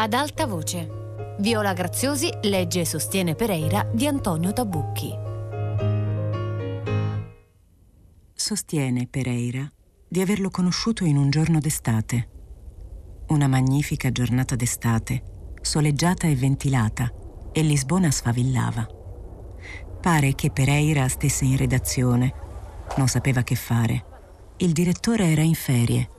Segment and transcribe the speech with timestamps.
[0.00, 1.36] ad alta voce.
[1.40, 5.12] Viola Graziosi legge e sostiene Pereira di Antonio Tabucchi.
[8.32, 9.68] Sostiene Pereira
[10.08, 12.28] di averlo conosciuto in un giorno d'estate.
[13.28, 15.22] Una magnifica giornata d'estate,
[15.62, 17.12] soleggiata e ventilata,
[17.50, 18.86] e Lisbona sfavillava.
[20.00, 22.32] Pare che Pereira stesse in redazione.
[22.96, 24.04] Non sapeva che fare.
[24.58, 26.10] Il direttore era in ferie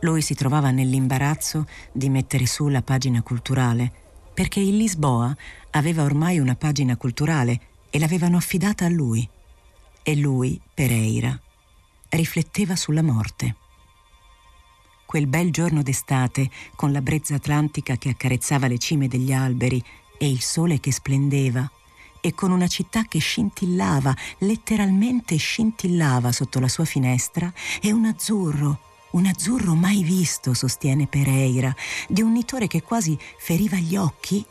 [0.00, 3.92] lui si trovava nell'imbarazzo di mettere su la pagina culturale,
[4.32, 5.34] perché il Lisboa
[5.72, 7.60] aveva ormai una pagina culturale
[7.90, 9.28] e l'avevano affidata a lui.
[10.02, 11.38] E lui, Pereira,
[12.08, 13.56] rifletteva sulla morte.
[15.04, 19.82] Quel bel giorno d'estate, con la brezza atlantica che accarezzava le cime degli alberi
[20.16, 21.70] e il sole che splendeva,
[22.22, 28.88] e con una città che scintillava, letteralmente scintillava sotto la sua finestra, e un azzurro
[29.12, 31.74] un azzurro mai visto, sostiene Pereira,
[32.08, 34.44] di un nitore che quasi feriva gli occhi,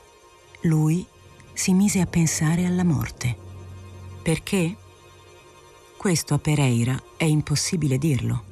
[0.62, 1.06] lui
[1.54, 3.38] si mise a pensare alla morte.
[4.22, 4.76] Perché?
[5.96, 8.44] Questo a Pereira è impossibile dirlo.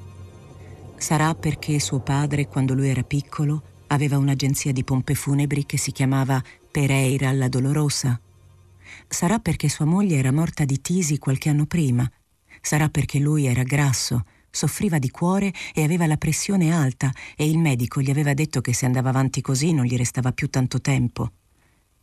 [0.97, 5.91] Sarà perché suo padre, quando lui era piccolo, aveva un'agenzia di pompe funebri che si
[5.91, 8.19] chiamava Pereira la Dolorosa.
[9.07, 12.09] Sarà perché sua moglie era morta di tisi qualche anno prima.
[12.61, 14.23] Sarà perché lui era grasso
[14.57, 18.73] soffriva di cuore e aveva la pressione alta e il medico gli aveva detto che
[18.73, 21.31] se andava avanti così non gli restava più tanto tempo.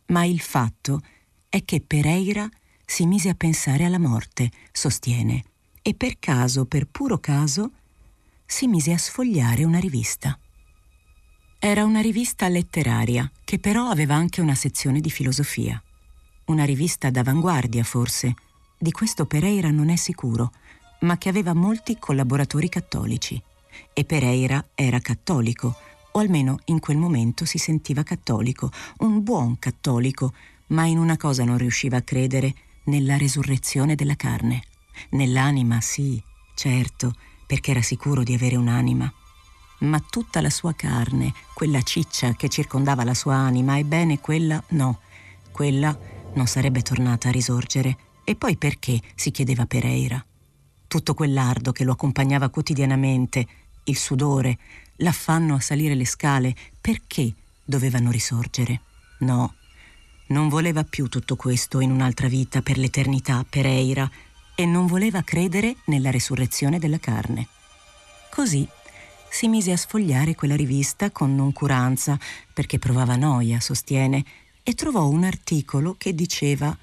[0.07, 1.01] Ma il fatto
[1.49, 2.49] è che Pereira
[2.85, 5.43] si mise a pensare alla morte, sostiene,
[5.81, 7.71] e per caso, per puro caso,
[8.45, 10.39] si mise a sfogliare una rivista.
[11.59, 15.81] Era una rivista letteraria, che però aveva anche una sezione di filosofia.
[16.45, 18.33] Una rivista d'avanguardia, forse.
[18.77, 20.51] Di questo Pereira non è sicuro,
[21.01, 23.41] ma che aveva molti collaboratori cattolici.
[23.93, 25.75] E Pereira era cattolico,
[26.11, 30.33] o almeno in quel momento si sentiva cattolico, un buon cattolico,
[30.67, 32.53] ma in una cosa non riusciva a credere,
[32.85, 34.61] nella resurrezione della carne.
[35.11, 36.21] Nell'anima, sì,
[36.55, 37.13] certo,
[37.45, 39.11] perché era sicuro di avere un'anima.
[39.79, 44.99] Ma tutta la sua carne, quella ciccia che circondava la sua anima, ebbene quella no,
[45.51, 45.97] quella
[46.33, 47.97] non sarebbe tornata a risorgere.
[48.23, 49.01] E poi perché?
[49.15, 50.25] si chiedeva Pereira
[50.87, 53.47] tutto quell'ardo che lo accompagnava quotidianamente,
[53.85, 54.57] il sudore,
[54.97, 58.81] l'affanno a salire le scale, perché dovevano risorgere?
[59.19, 59.55] No,
[60.27, 64.09] non voleva più tutto questo in un'altra vita per l'eternità, per Eira,
[64.55, 67.47] e non voleva credere nella resurrezione della carne.
[68.31, 68.67] Così
[69.29, 72.17] si mise a sfogliare quella rivista con noncuranza,
[72.53, 74.23] perché provava noia, sostiene,
[74.63, 76.75] e trovò un articolo che diceva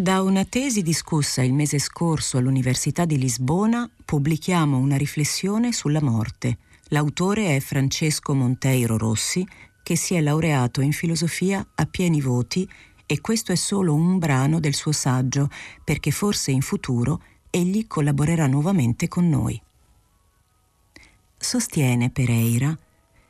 [0.00, 6.56] da una tesi discussa il mese scorso all'Università di Lisbona pubblichiamo una riflessione sulla morte.
[6.88, 9.46] L'autore è Francesco Monteiro Rossi,
[9.82, 12.66] che si è laureato in filosofia a pieni voti
[13.04, 15.50] e questo è solo un brano del suo saggio,
[15.84, 19.60] perché forse in futuro egli collaborerà nuovamente con noi.
[21.36, 22.74] Sostiene Pereira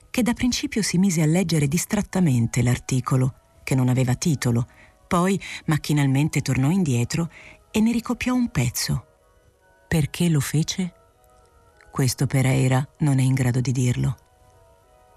[0.09, 4.69] che da principio si mise a leggere distrattamente l'articolo, che non aveva titolo,
[5.11, 7.29] poi macchinalmente tornò indietro
[7.73, 9.07] e ne ricopiò un pezzo.
[9.89, 10.93] Perché lo fece?
[11.91, 14.17] Questo Pereira non è in grado di dirlo.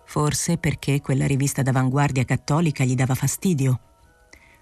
[0.08, 3.80] Forse perché quella rivista d'avanguardia cattolica gli dava fastidio.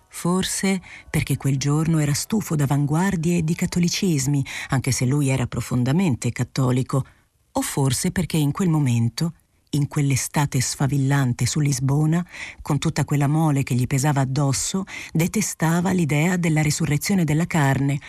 [0.10, 6.34] Forse perché quel giorno era stufo d'avanguardie e di cattolicismi, anche se lui era profondamente
[6.34, 7.06] cattolico.
[7.54, 9.36] O forse perché in quel momento
[9.72, 12.26] in quell'estate sfavillante su Lisbona,
[12.62, 18.00] con tutta quella mole che gli pesava addosso, detestava l'idea della risurrezione della carne,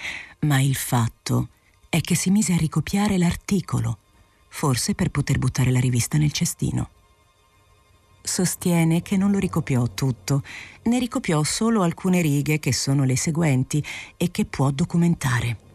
[0.40, 1.48] ma il fatto
[1.88, 3.98] è che si mise a ricopiare l'articolo,
[4.48, 6.90] forse per poter buttare la rivista nel cestino.
[8.22, 10.42] Sostiene che non lo ricopiò tutto,
[10.84, 13.84] ne ricopiò solo alcune righe che sono le seguenti
[14.16, 15.70] e che può documentare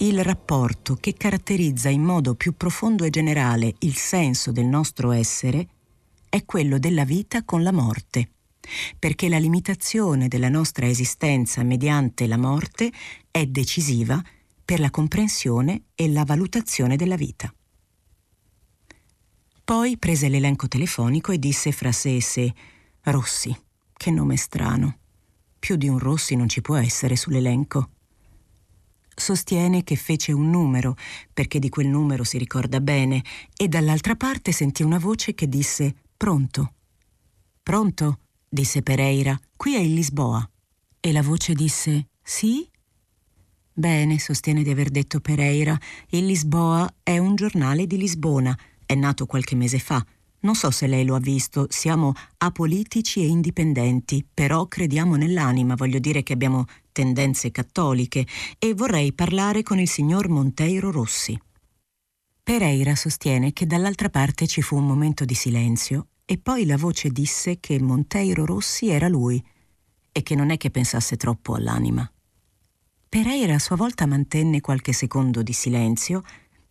[0.00, 5.68] il rapporto che caratterizza in modo più profondo e generale il senso del nostro essere
[6.28, 8.30] è quello della vita con la morte,
[8.98, 12.90] perché la limitazione della nostra esistenza mediante la morte
[13.30, 14.22] è decisiva
[14.64, 17.52] per la comprensione e la valutazione della vita.
[19.62, 22.54] Poi prese l'elenco telefonico e disse fra sé e sé
[23.02, 23.54] Rossi,
[23.92, 24.96] che nome strano.
[25.58, 27.90] Più di un Rossi non ci può essere sull'elenco
[29.14, 30.96] sostiene che fece un numero,
[31.32, 33.22] perché di quel numero si ricorda bene,
[33.56, 36.74] e dall'altra parte sentì una voce che disse Pronto.
[37.62, 38.18] Pronto?
[38.48, 40.48] disse Pereira, qui è il Lisboa.
[40.98, 42.68] E la voce disse Sì?
[43.72, 45.78] Bene, sostiene di aver detto Pereira,
[46.10, 50.04] il Lisboa è un giornale di Lisbona, è nato qualche mese fa,
[50.40, 55.98] Non so se lei lo ha visto, siamo apolitici e indipendenti, però crediamo nell'anima, voglio
[55.98, 58.26] dire che abbiamo tendenze cattoliche,
[58.58, 61.38] e vorrei parlare con il signor Monteiro Rossi.
[62.42, 67.10] Pereira sostiene che dall'altra parte ci fu un momento di silenzio e poi la voce
[67.10, 69.42] disse che Monteiro Rossi era lui
[70.12, 72.10] e che non è che pensasse troppo all'anima.
[73.08, 76.22] Pereira a sua volta mantenne qualche secondo di silenzio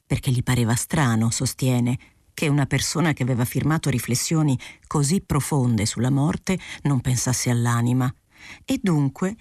[0.05, 1.97] perché gli pareva strano, sostiene,
[2.33, 4.57] che una persona che aveva firmato riflessioni
[4.87, 8.09] così profonde sulla morte non pensasse all'anima.
[8.65, 9.35] E dunque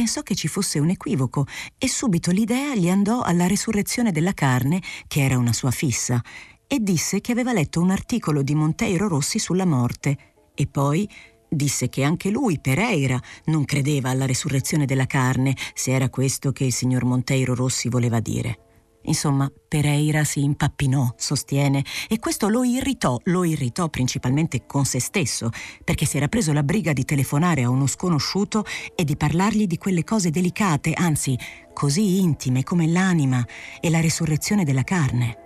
[0.00, 4.80] pensò che ci fosse un equivoco e subito l'idea gli andò alla resurrezione della carne,
[5.06, 6.22] che era una sua fissa,
[6.66, 10.16] e disse che aveva letto un articolo di Monteiro Rossi sulla morte.
[10.54, 11.06] E poi
[11.50, 16.64] disse che anche lui, Pereira, non credeva alla resurrezione della carne, se era questo che
[16.64, 18.69] il signor Monteiro Rossi voleva dire.
[19.04, 25.50] Insomma, Pereira si impappinò, sostiene, e questo lo irritò, lo irritò principalmente con se stesso,
[25.82, 28.64] perché si era preso la briga di telefonare a uno sconosciuto
[28.94, 31.38] e di parlargli di quelle cose delicate, anzi
[31.72, 33.44] così intime come l'anima
[33.80, 35.36] e la resurrezione della carne.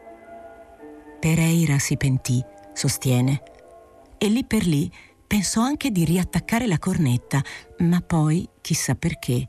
[1.21, 3.43] Pereira si pentì, sostiene,
[4.19, 4.91] e lì per lì
[5.27, 7.43] pensò anche di riattaccare la cornetta,
[7.79, 9.47] ma poi, chissà perché,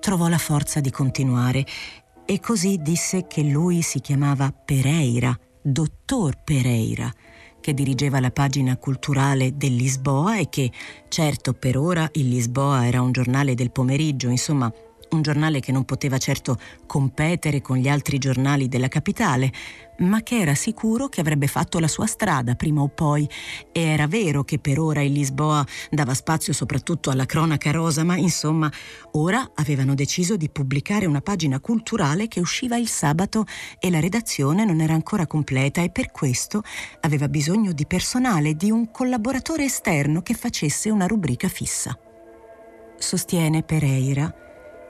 [0.00, 1.64] trovò la forza di continuare
[2.26, 7.12] e così disse che lui si chiamava Pereira, dottor Pereira,
[7.60, 10.70] che dirigeva la pagina culturale del Lisboa e che,
[11.08, 14.72] certo per ora il Lisboa era un giornale del pomeriggio, insomma
[15.14, 19.52] un giornale che non poteva certo competere con gli altri giornali della capitale,
[19.98, 23.28] ma che era sicuro che avrebbe fatto la sua strada prima o poi.
[23.72, 28.16] E era vero che per ora il Lisboa dava spazio soprattutto alla cronaca rosa, ma
[28.16, 28.70] insomma,
[29.12, 33.44] ora avevano deciso di pubblicare una pagina culturale che usciva il sabato
[33.78, 36.62] e la redazione non era ancora completa e per questo
[37.00, 41.96] aveva bisogno di personale, di un collaboratore esterno che facesse una rubrica fissa.
[42.96, 44.43] Sostiene Pereira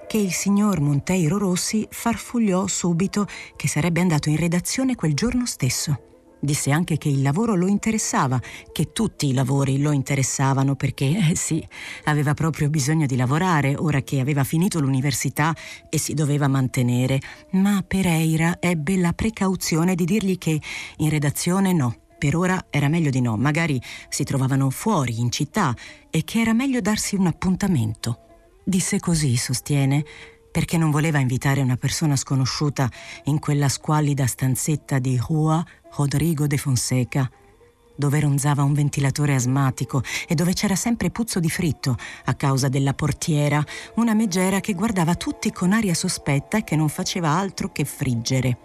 [0.06, 5.98] che il signor Monteiro Rossi farfugliò subito che sarebbe andato in redazione quel giorno stesso.
[6.44, 8.38] Disse anche che il lavoro lo interessava,
[8.70, 11.66] che tutti i lavori lo interessavano perché, eh sì,
[12.04, 15.56] aveva proprio bisogno di lavorare ora che aveva finito l'università
[15.88, 17.18] e si doveva mantenere.
[17.52, 20.60] Ma Pereira ebbe la precauzione di dirgli che
[20.98, 23.80] in redazione no, per ora era meglio di no, magari
[24.10, 25.74] si trovavano fuori, in città,
[26.10, 28.18] e che era meglio darsi un appuntamento.
[28.66, 30.02] Disse così, sostiene,
[30.50, 32.90] perché non voleva invitare una persona sconosciuta
[33.24, 35.62] in quella squallida stanzetta di Rua
[35.96, 37.30] Rodrigo de Fonseca,
[37.94, 41.94] dove ronzava un ventilatore asmatico e dove c'era sempre puzzo di fritto
[42.24, 43.62] a causa della portiera,
[43.96, 48.58] una megera che guardava tutti con aria sospetta e che non faceva altro che friggere.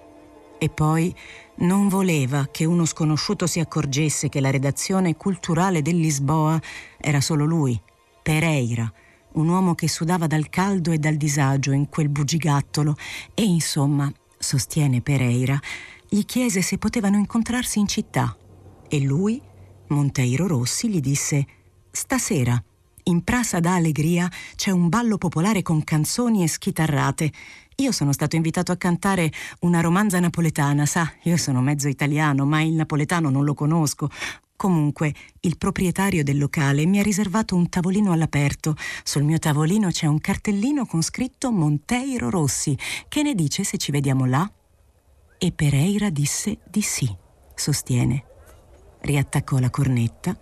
[0.57, 1.13] E poi
[1.55, 6.57] non voleva che uno sconosciuto si accorgesse che la redazione culturale del Lisboa
[6.97, 7.79] era solo lui,
[8.21, 8.91] Pereira,
[9.33, 12.95] un uomo che sudava dal caldo e dal disagio in quel bugigattolo
[13.33, 15.59] e insomma, sostiene Pereira,
[16.07, 18.35] gli chiese se potevano incontrarsi in città
[18.87, 19.41] e lui,
[19.87, 21.45] Monteiro Rossi, gli disse
[21.91, 22.61] Stasera,
[23.03, 27.31] in Prasa da Allegria c'è un ballo popolare con canzoni e schitarrate.
[27.77, 32.61] Io sono stato invitato a cantare una romanza napoletana, sa, io sono mezzo italiano, ma
[32.61, 34.09] il napoletano non lo conosco.
[34.59, 38.75] Comunque, il proprietario del locale mi ha riservato un tavolino all'aperto.
[39.05, 42.77] Sul mio tavolino c'è un cartellino con scritto Monteiro Rossi.
[43.07, 44.51] Che ne dice se ci vediamo là?
[45.37, 47.09] E Pereira disse di sì,
[47.55, 48.25] sostiene.
[48.99, 50.37] Riattaccò la cornetta,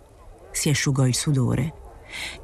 [0.50, 1.74] si asciugò il sudore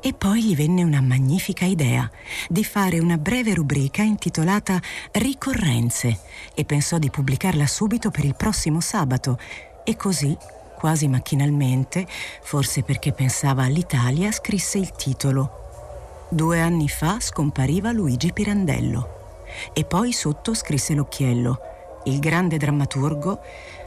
[0.01, 2.09] e poi gli venne una magnifica idea
[2.49, 6.21] di fare una breve rubrica intitolata Ricorrenze
[6.55, 9.41] e pensò di pubblicarla subito per il prossimo sabato
[9.83, 10.37] e così
[10.85, 12.07] quasi macchinalmente,
[12.43, 16.27] forse perché pensava all'Italia, scrisse il titolo.
[16.29, 19.45] Due anni fa scompariva Luigi Pirandello.
[19.73, 21.59] E poi sotto scrisse l'occhiello.
[22.05, 23.41] Il grande drammaturgo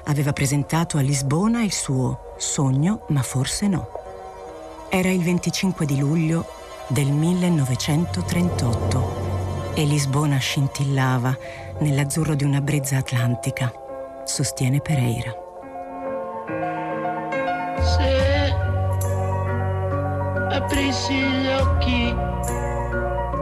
[0.06, 3.92] aveva presentato a Lisbona il suo Sogno, ma forse no.
[4.90, 6.48] Era il 25 di luglio
[6.88, 11.38] del 1938 e Lisbona scintillava
[11.78, 13.72] nell'azzurro di una brezza atlantica,
[14.26, 15.46] sostiene Pereira.
[20.68, 22.16] Aprissi gli occhi,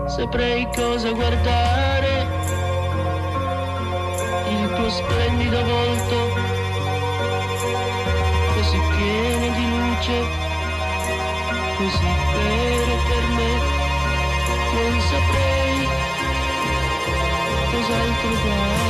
[0.07, 2.13] saprei cosa guardare.
[4.47, 6.15] Il tuo splendido volto,
[8.53, 10.21] così pieno di luce,
[11.77, 13.51] così vero per me,
[14.73, 15.87] non saprei
[17.71, 18.84] cos'altro guardare.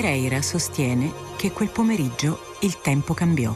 [0.00, 3.54] Pereira sostiene che quel pomeriggio il tempo cambiò.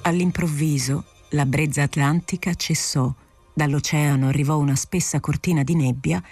[0.00, 3.12] All'improvviso la brezza atlantica cessò,
[3.52, 6.22] dall'oceano arrivò una spessa cortina di nebbia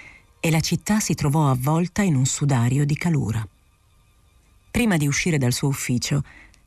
[0.40, 3.46] e la città si trovò avvolta in un sudario di calura.
[4.70, 6.22] Prima di uscire dal suo ufficio,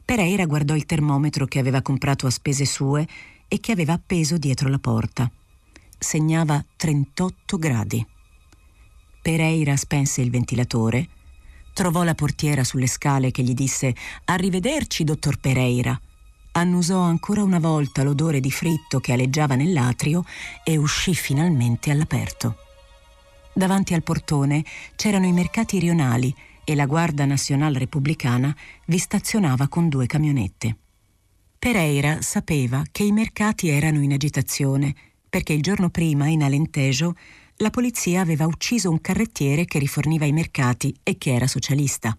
[0.06, 3.08] Pereira guardò il termometro che aveva comprato a spese sue
[3.48, 5.32] e che aveva appeso dietro la porta.
[5.98, 8.06] Segnava 38 gradi.
[9.24, 11.10] Pereira spense il ventilatore,
[11.76, 16.00] trovò la portiera sulle scale che gli disse Arrivederci, dottor Pereira.
[16.54, 20.24] Annusò ancora una volta l'odore di fritto che aleggiava nell'atrio
[20.64, 22.56] e uscì finalmente all'aperto.
[23.54, 24.64] Davanti al portone
[24.96, 28.56] c'erano i mercati rionali e la Guardia Nazionale Repubblicana
[28.86, 30.78] vi stazionava con due camionette.
[31.60, 34.96] Pereira sapeva che i mercati erano in agitazione
[35.28, 37.16] perché il giorno prima in Alentejo
[37.58, 42.18] la polizia aveva ucciso un carrettiere che riforniva i mercati e che era socialista.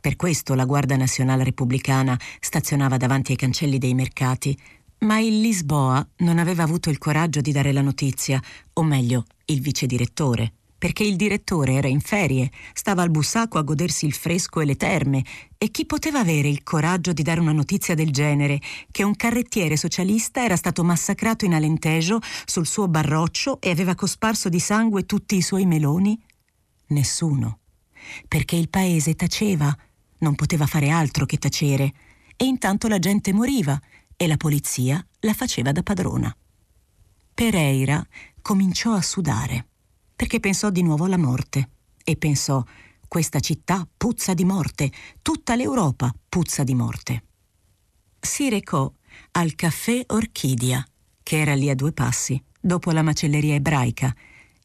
[0.00, 4.56] Per questo la Guardia Nazionale Repubblicana stazionava davanti ai cancelli dei mercati,
[5.00, 8.40] ma il Lisboa non aveva avuto il coraggio di dare la notizia,
[8.74, 13.62] o meglio, il vice direttore perché il direttore era in ferie, stava al Bussaco a
[13.62, 15.24] godersi il fresco e le terme,
[15.58, 18.60] e chi poteva avere il coraggio di dare una notizia del genere,
[18.92, 24.48] che un carrettiere socialista era stato massacrato in Alentejo sul suo barroccio e aveva cosparso
[24.48, 26.16] di sangue tutti i suoi meloni?
[26.88, 27.58] Nessuno,
[28.28, 29.76] perché il paese taceva,
[30.18, 31.92] non poteva fare altro che tacere,
[32.36, 33.80] e intanto la gente moriva
[34.16, 36.34] e la polizia la faceva da padrona.
[37.34, 38.04] Pereira
[38.40, 39.66] cominciò a sudare
[40.18, 41.68] perché pensò di nuovo alla morte
[42.02, 42.60] e pensò
[43.06, 44.90] questa città puzza di morte,
[45.22, 47.22] tutta l'Europa puzza di morte.
[48.18, 48.92] Si recò
[49.30, 50.84] al caffè Orchidia,
[51.22, 54.12] che era lì a due passi, dopo la macelleria ebraica,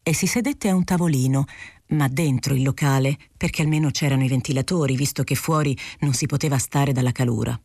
[0.02, 1.46] e si sedette a un tavolino,
[1.90, 6.58] ma dentro il locale, perché almeno c'erano i ventilatori, visto che fuori non si poteva
[6.58, 7.58] stare dalla calura.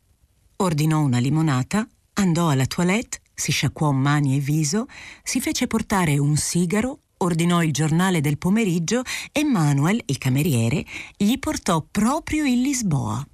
[0.57, 4.88] Ordinò una limonata, andò alla toilette, si sciacquò mani e viso,
[5.23, 10.84] si fece portare un sigaro ordinò il giornale del pomeriggio e Manuel, il cameriere,
[11.16, 13.26] gli portò proprio il Lisboa.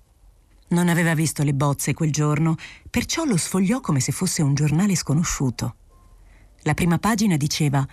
[0.69, 2.57] Non aveva visto le bozze quel giorno,
[2.91, 5.77] perciò lo sfogliò come se fosse un giornale sconosciuto.
[6.63, 7.87] La prima pagina diceva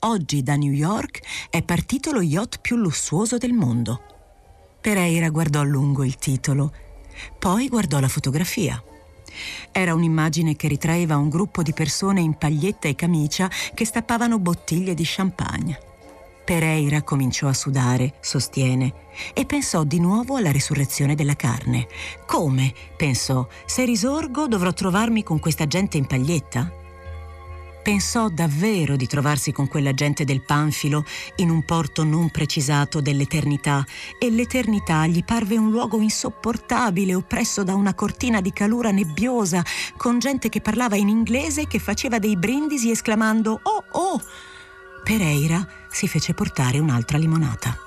[0.00, 4.02] Oggi da New York è partito lo yacht più lussuoso del mondo.
[4.80, 6.72] Pereira guardò a lungo il titolo,
[7.38, 8.82] poi guardò la fotografia.
[9.72, 14.94] Era un'immagine che ritraeva un gruppo di persone in paglietta e camicia che stappavano bottiglie
[14.94, 15.78] di champagne.
[16.44, 18.94] Pereira cominciò a sudare, sostiene,
[19.34, 21.88] e pensò di nuovo alla risurrezione della carne.
[22.24, 22.72] Come?
[22.96, 26.84] pensò, se risorgo dovrò trovarmi con questa gente in paglietta?
[27.86, 31.04] Pensò davvero di trovarsi con quella gente del Panfilo
[31.36, 33.86] in un porto non precisato dell'eternità
[34.18, 39.64] e l'eternità gli parve un luogo insopportabile oppresso da una cortina di calura nebbiosa
[39.96, 44.20] con gente che parlava in inglese e che faceva dei brindisi esclamando Oh oh!
[45.04, 47.78] Pereira si fece portare un'altra limonata.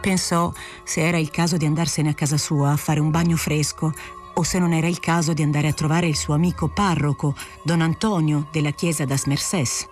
[0.00, 0.52] Pensò
[0.84, 3.92] se era il caso di andarsene a casa sua a fare un bagno fresco
[4.40, 7.82] o se non era il caso di andare a trovare il suo amico parroco, don
[7.82, 9.86] Antonio della chiesa das Mercés,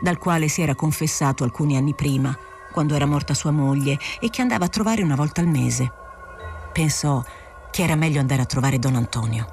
[0.00, 2.34] dal quale si era confessato alcuni anni prima,
[2.72, 5.92] quando era morta sua moglie e che andava a trovare una volta al mese.
[6.72, 7.22] Pensò
[7.70, 9.46] che era meglio andare a trovare don Antonio.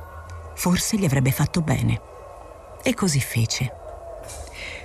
[0.55, 2.01] Forse gli avrebbe fatto bene.
[2.81, 3.74] E così fece.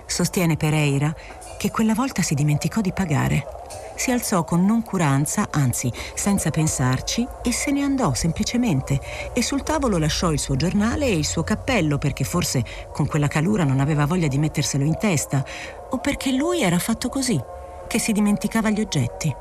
[0.05, 1.15] Sostiene Pereira
[1.57, 3.47] che quella volta si dimenticò di pagare
[3.95, 9.01] si alzò con noncuranza, anzi senza pensarci, e se ne andò semplicemente
[9.33, 13.29] e sul tavolo lasciò il suo giornale e il suo cappello perché forse con quella
[13.29, 15.45] calura non aveva voglia di metterselo in testa
[15.91, 17.41] o perché lui era fatto così,
[17.87, 19.35] che si dimenticava gli oggetti.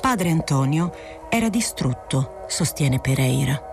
[0.00, 0.92] Padre Antonio
[1.28, 3.70] era distrutto, sostiene Pereira.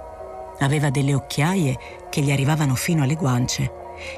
[0.59, 1.77] Aveva delle occhiaie
[2.09, 3.71] che gli arrivavano fino alle guance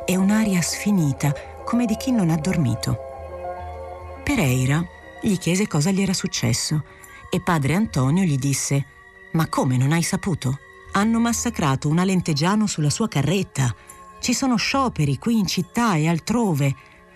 [0.06, 1.34] e un'aria sfinita
[1.64, 2.98] come di chi non ha dormito.
[4.24, 4.84] Pereira
[5.22, 6.84] gli chiese cosa gli era successo
[7.30, 8.86] e padre Antonio gli disse
[9.34, 10.60] Ma come non hai saputo?
[10.94, 13.74] Hanno massacrato un alentegiano sulla sua carretta.
[14.20, 16.76] Ci sono scioperi qui in città e altrove.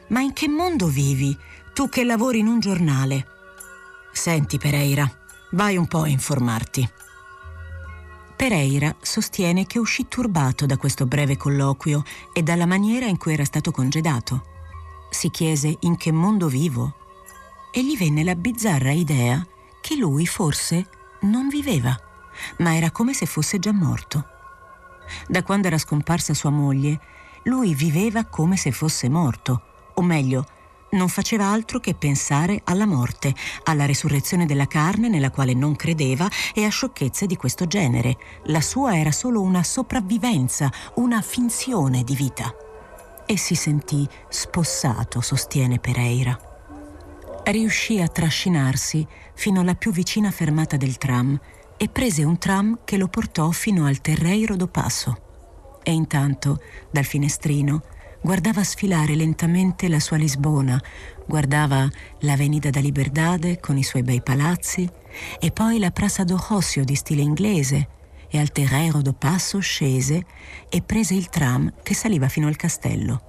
[0.09, 1.35] Ma in che mondo vivi,
[1.73, 3.27] tu che lavori in un giornale?
[4.13, 5.09] Senti, Pereira,
[5.51, 6.87] vai un po' a informarti.
[8.35, 13.45] Pereira sostiene che uscì turbato da questo breve colloquio e dalla maniera in cui era
[13.45, 14.53] stato congedato.
[15.09, 17.03] Si chiese in che mondo vivo
[17.77, 19.45] e gli venne la bizzarra idea
[19.81, 20.87] che lui forse
[21.23, 21.93] non viveva,
[22.59, 24.25] ma era come se fosse già morto.
[25.27, 26.97] Da quando era scomparsa sua moglie,
[27.43, 29.61] lui viveva come se fosse morto,
[29.95, 30.47] o meglio,
[30.91, 36.29] non faceva altro che pensare alla morte, alla resurrezione della carne nella quale non credeva
[36.53, 38.15] e a sciocchezze di questo genere.
[38.45, 42.55] La sua era solo una sopravvivenza, una finzione di vita.
[43.25, 46.54] E si sentì spossato, sostiene Pereira.
[47.47, 51.39] Riuscì a trascinarsi fino alla più vicina fermata del tram
[51.77, 55.21] e prese un tram che lo portò fino al Terreiro do Passo.
[55.83, 56.59] E intanto,
[56.89, 57.83] dal finestrino,
[58.19, 60.81] guardava sfilare lentamente la sua Lisbona,
[61.27, 61.87] guardava
[62.21, 64.89] l'Avenida da Liberdade con i suoi bei palazzi
[65.39, 67.89] e poi la Praça do Rossio di stile inglese
[68.27, 70.25] e al Terreiro do Passo scese
[70.67, 73.21] e prese il tram che saliva fino al castello.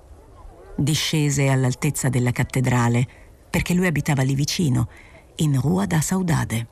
[0.75, 3.25] Discese all'altezza della cattedrale
[3.56, 4.86] perché lui abitava lì vicino,
[5.36, 6.66] in Rua da Saudade.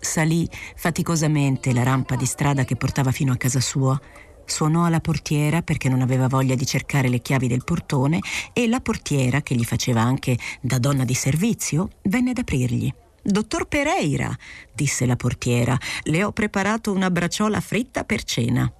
[0.00, 4.00] Salì faticosamente la rampa di strada che portava fino a casa sua
[4.46, 8.20] Suonò alla portiera perché non aveva voglia di cercare le chiavi del portone
[8.54, 12.90] e la portiera, che gli faceva anche da donna di servizio, venne ad aprirgli.
[13.22, 14.34] Dottor Pereira,
[14.72, 18.72] disse la portiera, le ho preparato una bracciola fritta per cena.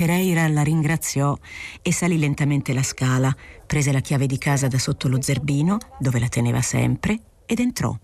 [0.00, 1.36] Pereira la ringraziò
[1.82, 6.18] e salì lentamente la scala, prese la chiave di casa da sotto lo zerbino, dove
[6.18, 7.94] la teneva sempre, ed entrò.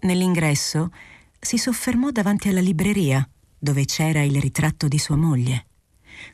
[0.00, 0.92] Nell'ingresso
[1.40, 3.26] si soffermò davanti alla libreria,
[3.58, 5.64] dove c'era il ritratto di sua moglie.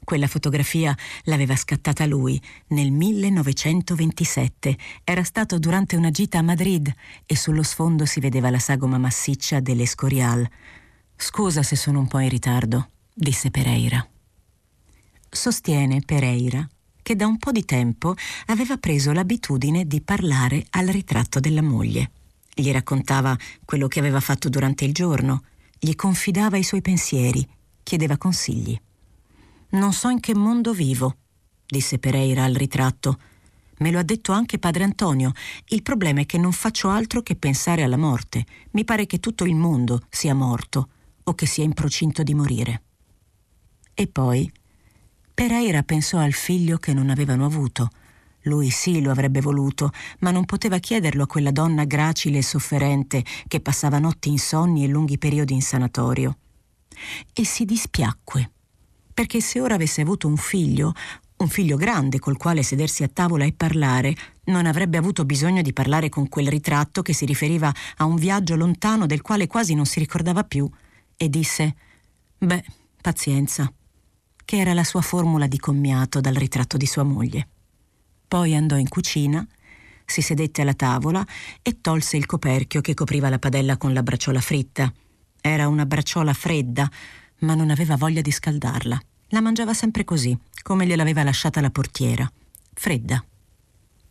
[0.02, 0.92] Quella fotografia
[1.26, 4.76] l'aveva scattata lui nel 1927.
[5.04, 6.92] Era stato durante una gita a Madrid
[7.26, 10.44] e sullo sfondo si vedeva la sagoma massiccia dell'Escorial.
[11.14, 14.04] Scusa se sono un po' in ritardo, disse Pereira.
[15.30, 16.66] Sostiene Pereira
[17.08, 18.14] che da un po' di tempo
[18.46, 22.10] aveva preso l'abitudine di parlare al ritratto della moglie.
[22.52, 25.44] Gli raccontava quello che aveva fatto durante il giorno,
[25.78, 27.48] gli confidava i suoi pensieri,
[27.82, 28.78] chiedeva consigli.
[29.70, 31.16] Non so in che mondo vivo,
[31.66, 33.18] disse Pereira al ritratto.
[33.78, 35.32] Me lo ha detto anche padre Antonio.
[35.68, 38.44] Il problema è che non faccio altro che pensare alla morte.
[38.72, 40.88] Mi pare che tutto il mondo sia morto
[41.22, 42.82] o che sia in procinto di morire.
[43.94, 44.50] E poi
[45.38, 47.90] Pereira pensò al figlio che non avevano avuto.
[48.42, 53.24] Lui sì lo avrebbe voluto, ma non poteva chiederlo a quella donna gracile e sofferente
[53.46, 56.38] che passava notti insonni e lunghi periodi in sanatorio.
[57.32, 58.50] E si dispiacque
[59.14, 60.92] perché se ora avesse avuto un figlio,
[61.36, 65.72] un figlio grande col quale sedersi a tavola e parlare, non avrebbe avuto bisogno di
[65.72, 69.86] parlare con quel ritratto che si riferiva a un viaggio lontano del quale quasi non
[69.86, 70.68] si ricordava più,
[71.16, 71.76] e disse
[72.38, 72.64] Beh,
[73.00, 73.72] pazienza,
[74.48, 77.48] che era la sua formula di commiato dal ritratto di sua moglie.
[78.26, 79.46] Poi andò in cucina,
[80.06, 81.22] si sedette alla tavola
[81.60, 84.90] e tolse il coperchio che copriva la padella con la bracciola fritta.
[85.38, 86.90] Era una bracciola fredda,
[87.40, 88.98] ma non aveva voglia di scaldarla.
[89.28, 92.26] La mangiava sempre così, come gliel'aveva lasciata la portiera,
[92.72, 93.22] fredda.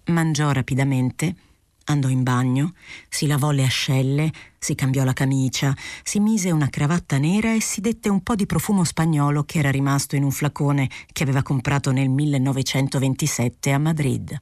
[0.05, 1.35] Mangiò rapidamente,
[1.87, 2.73] andò in bagno,
[3.09, 7.81] si lavò le ascelle, si cambiò la camicia, si mise una cravatta nera e si
[7.81, 11.91] dette un po' di profumo spagnolo che era rimasto in un flacone che aveva comprato
[11.91, 14.41] nel 1927 a Madrid.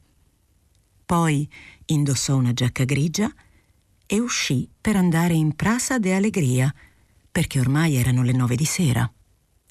[1.05, 1.47] Poi
[1.85, 3.31] indossò una giacca grigia
[4.07, 6.73] e uscì per andare in Praça de Alegria,
[7.31, 9.11] perché ormai erano le nove di sera,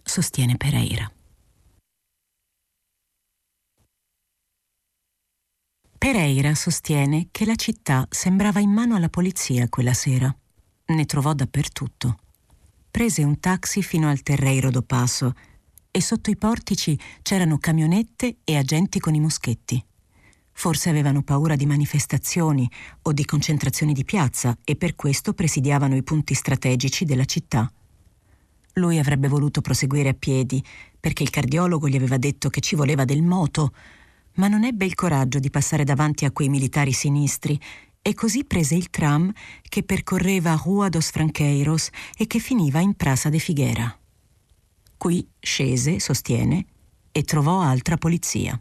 [0.02, 1.13] sostiene Pereira.
[6.04, 10.30] Pereira sostiene che la città sembrava in mano alla polizia quella sera.
[10.88, 12.18] Ne trovò dappertutto.
[12.90, 15.32] Prese un taxi fino al Terreiro do Passo
[15.90, 19.82] e sotto i portici c'erano camionette e agenti con i moschetti.
[20.52, 26.02] Forse avevano paura di manifestazioni o di concentrazioni di piazza e per questo presidiavano i
[26.02, 27.72] punti strategici della città.
[28.74, 30.62] Lui avrebbe voluto proseguire a piedi
[31.00, 33.72] perché il cardiologo gli aveva detto che ci voleva del moto,
[34.34, 37.60] ma non ebbe il coraggio di passare davanti a quei militari sinistri
[38.02, 39.32] e così prese il tram
[39.68, 43.98] che percorreva Rua dos Franqueiros e che finiva in Praça de Figuera.
[44.96, 46.66] Qui scese, sostiene,
[47.10, 48.60] e trovò altra polizia.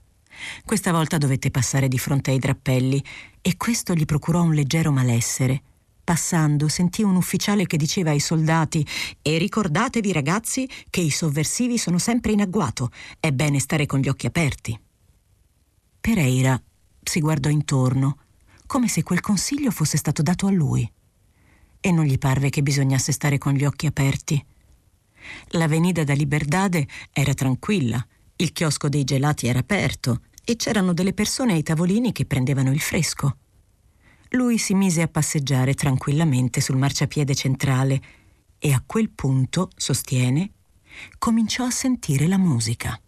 [0.63, 3.03] Questa volta dovette passare di fronte ai drappelli
[3.41, 5.61] e questo gli procurò un leggero malessere.
[6.03, 8.85] Passando sentì un ufficiale che diceva ai soldati
[9.21, 14.09] E ricordatevi ragazzi che i sovversivi sono sempre in agguato, è bene stare con gli
[14.09, 14.79] occhi aperti.
[16.03, 16.61] Pereira
[17.01, 18.17] si guardò intorno,
[18.65, 20.91] come se quel consiglio fosse stato dato a lui.
[21.79, 24.45] E non gli parve che bisognasse stare con gli occhi aperti.
[25.51, 31.53] L'avenida da Liberdade era tranquilla, il chiosco dei gelati era aperto e c'erano delle persone
[31.53, 33.37] ai tavolini che prendevano il fresco.
[34.31, 38.01] Lui si mise a passeggiare tranquillamente sul marciapiede centrale
[38.59, 40.51] e a quel punto, sostiene,
[41.17, 42.99] cominciò a sentire la musica.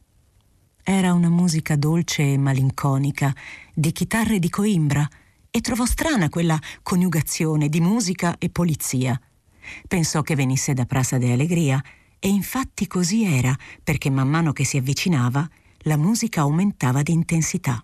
[0.88, 3.34] Era una musica dolce e malinconica,
[3.74, 5.10] di chitarre di Coimbra,
[5.50, 9.19] e trovò strana quella coniugazione di musica e polizia.
[9.88, 11.84] Pensò che venisse da Prasa de Alegria,
[12.19, 17.84] e infatti così era, perché man mano che si avvicinava, la musica aumentava di intensità.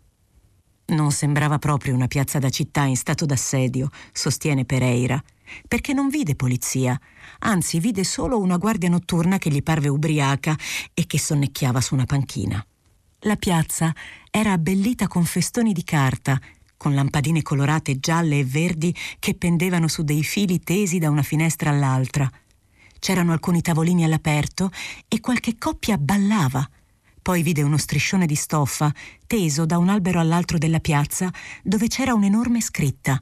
[0.90, 5.20] Non sembrava proprio una piazza da città in stato d'assedio, sostiene Pereira,
[5.68, 6.96] perché non vide polizia,
[7.40, 10.56] anzi vide solo una guardia notturna che gli parve ubriaca
[10.94, 12.64] e che sonnecchiava su una panchina.
[13.26, 13.94] La piazza
[14.32, 16.42] era abbellita con festoni di carta,
[16.76, 21.70] con lampadine colorate gialle e verdi che pendevano su dei fili tesi da una finestra
[21.70, 22.28] all'altra.
[22.98, 24.72] C'erano alcuni tavolini all'aperto
[25.08, 26.68] e qualche coppia ballava.
[27.22, 28.92] Poi vide uno striscione di stoffa
[29.28, 31.32] teso da un albero all'altro della piazza
[31.62, 33.22] dove c'era un'enorme scritta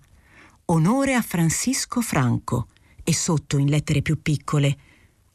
[0.67, 2.67] Onore a Francisco Franco
[3.03, 4.77] e sotto in lettere più piccole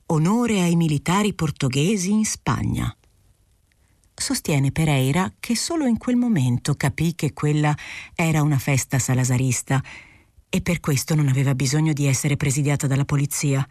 [0.07, 2.96] Onore ai militari portoghesi in Spagna.
[4.16, 7.77] Sostiene Pereira che solo in quel momento capì che quella
[8.14, 9.83] era una festa salasarista
[10.48, 13.66] e per questo non aveva bisogno di essere presidiata dalla polizia.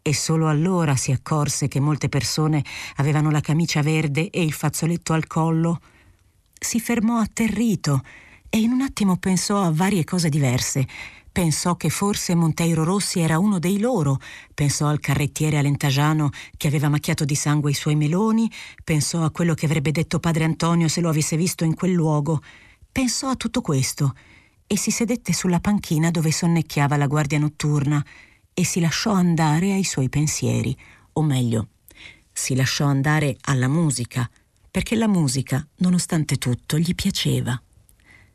[0.00, 2.64] E solo allora si accorse che molte persone
[2.96, 5.80] avevano la camicia verde e il fazzoletto al collo.
[6.58, 8.02] Si fermò atterrito
[8.50, 10.86] e in un attimo pensò a varie cose diverse.
[11.30, 14.18] Pensò che forse Monteiro Rossi era uno dei loro,
[14.54, 18.50] pensò al carrettiere alentagiano che aveva macchiato di sangue i suoi meloni,
[18.82, 22.42] pensò a quello che avrebbe detto padre Antonio se lo avesse visto in quel luogo,
[22.90, 24.14] pensò a tutto questo
[24.66, 28.04] e si sedette sulla panchina dove sonnecchiava la guardia notturna
[28.52, 30.76] e si lasciò andare ai suoi pensieri,
[31.12, 31.68] o meglio,
[32.32, 34.28] si lasciò andare alla musica,
[34.70, 37.60] perché la musica, nonostante tutto, gli piaceva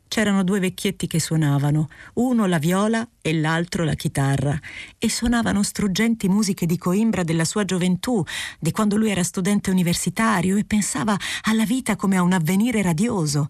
[0.08, 4.58] c'erano due vecchietti che suonavano, uno la viola e l'altro la chitarra,
[4.98, 8.22] e suonavano struggenti musiche di Coimbra della sua gioventù,
[8.58, 13.48] di quando lui era studente universitario e pensava alla vita come a un avvenire radioso.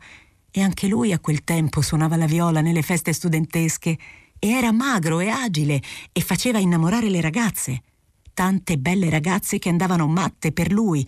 [0.51, 3.99] E anche lui a quel tempo suonava la viola nelle feste studentesche
[4.39, 7.83] e era magro e agile e faceva innamorare le ragazze.
[8.35, 11.07] Tante belle ragazze che andavano matte per lui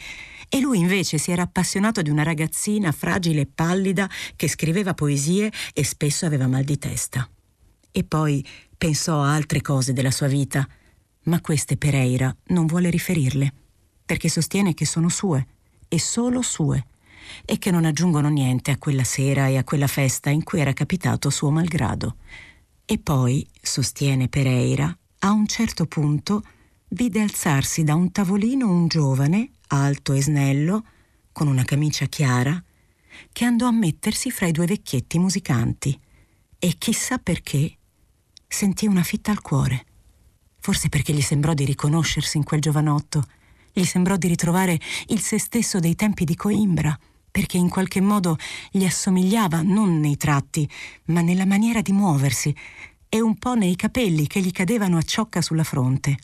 [0.48, 5.50] e lui invece si era appassionato di una ragazzina fragile e pallida che scriveva poesie
[5.74, 7.28] e spesso aveva mal di testa.
[7.90, 8.46] E poi
[8.78, 10.68] pensò a altre cose della sua vita,
[11.24, 13.52] ma queste Pereira non vuole riferirle,
[14.04, 15.46] perché sostiene che sono sue,
[15.88, 16.86] e solo sue,
[17.44, 20.72] e che non aggiungono niente a quella sera e a quella festa in cui era
[20.72, 22.18] capitato suo malgrado.
[22.84, 26.44] E poi, sostiene Pereira, a un certo punto
[26.88, 30.84] vide alzarsi da un tavolino un giovane alto e snello,
[31.32, 32.62] con una camicia chiara,
[33.32, 35.98] che andò a mettersi fra i due vecchietti musicanti
[36.58, 37.76] e chissà perché
[38.46, 39.84] sentì una fitta al cuore.
[40.58, 43.24] Forse perché gli sembrò di riconoscersi in quel giovanotto,
[43.72, 46.98] gli sembrò di ritrovare il se stesso dei tempi di Coimbra,
[47.30, 48.38] perché in qualche modo
[48.70, 50.68] gli assomigliava non nei tratti,
[51.06, 52.54] ma nella maniera di muoversi
[53.08, 56.16] e un po' nei capelli che gli cadevano a ciocca sulla fronte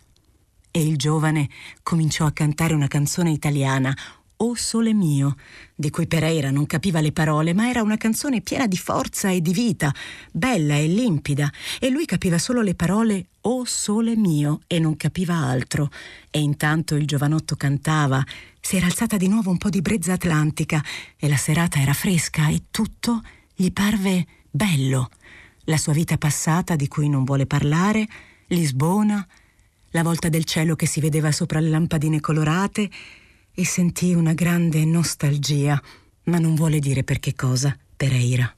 [0.72, 1.48] e il giovane
[1.82, 3.94] cominciò a cantare una canzone italiana,
[4.38, 5.36] O Sole mio,
[5.76, 9.40] di cui Pereira non capiva le parole, ma era una canzone piena di forza e
[9.40, 9.94] di vita,
[10.32, 15.36] bella e limpida, e lui capiva solo le parole O Sole mio e non capiva
[15.36, 15.90] altro.
[16.30, 18.24] E intanto il giovanotto cantava,
[18.58, 20.82] si era alzata di nuovo un po' di brezza atlantica
[21.16, 23.22] e la serata era fresca e tutto
[23.54, 25.10] gli parve bello.
[25.66, 28.08] La sua vita passata di cui non vuole parlare,
[28.46, 29.24] Lisbona,
[29.92, 32.90] la volta del cielo che si vedeva sopra le lampadine colorate
[33.54, 35.80] e sentì una grande nostalgia,
[36.24, 38.52] ma non vuole dire per che cosa, Pereira.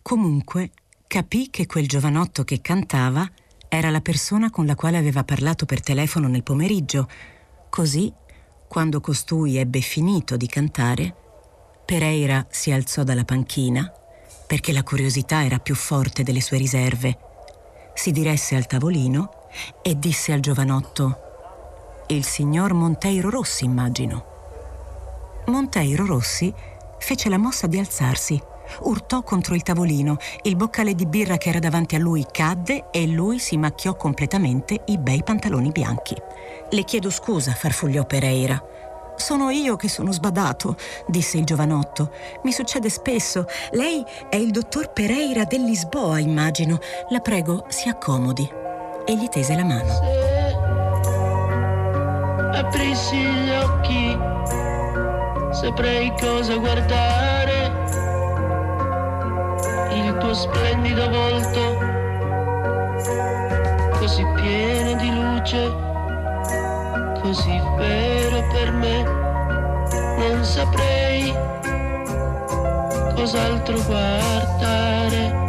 [0.00, 0.70] Comunque
[1.06, 3.28] capì che quel giovanotto che cantava
[3.68, 7.08] era la persona con la quale aveva parlato per telefono nel pomeriggio.
[7.68, 8.12] Così,
[8.68, 11.14] quando costui ebbe finito di cantare,
[11.84, 13.92] Pereira si alzò dalla panchina
[14.46, 17.18] perché la curiosità era più forte delle sue riserve.
[17.94, 19.41] Si diresse al tavolino
[19.82, 21.18] e disse al giovanotto
[22.08, 24.30] Il signor Monteiro Rossi, immagino.
[25.46, 26.52] Monteiro Rossi
[26.98, 28.40] fece la mossa di alzarsi,
[28.82, 33.06] urtò contro il tavolino, il boccale di birra che era davanti a lui cadde e
[33.06, 36.16] lui si macchiò completamente i bei pantaloni bianchi.
[36.70, 38.62] Le chiedo scusa, farfugliò Pereira.
[39.16, 42.12] Sono io che sono sbadato, disse il giovanotto.
[42.44, 43.44] Mi succede spesso.
[43.72, 46.78] Lei è il dottor Pereira del Lisboa, immagino.
[47.10, 48.60] La prego, si accomodi
[49.04, 49.92] e gli tese la mano.
[52.52, 54.18] Se aprissi gli occhi,
[55.50, 57.70] saprei cosa guardare.
[59.92, 61.78] Il tuo splendido volto,
[63.98, 65.72] così pieno di luce,
[67.20, 69.02] così vero per me.
[70.18, 71.34] Non saprei
[73.14, 75.41] cos'altro guardare.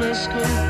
[0.00, 0.63] Let's go.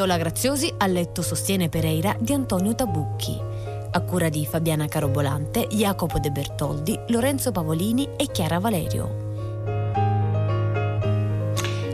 [0.00, 3.38] Viola Graziosi a letto sostiene Pereira di Antonio Tabucchi.
[3.90, 9.52] A cura di Fabiana Carobolante, Jacopo De Bertoldi, Lorenzo Pavolini e Chiara Valerio.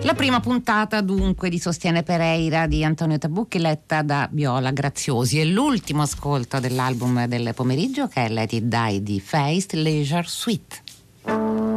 [0.03, 5.45] La prima puntata dunque di Sostiene Pereira di Antonio Tabucchi letta da Viola Graziosi e
[5.45, 11.76] l'ultimo ascolto dell'album del pomeriggio che è Let It Die di Feist Leisure Suite.